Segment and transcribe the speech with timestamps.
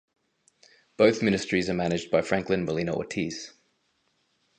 [0.97, 3.53] Both Ministries are managed by Franklin Molina Ortiz.